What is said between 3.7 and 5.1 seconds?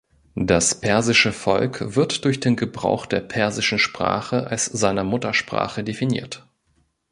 Sprache als seiner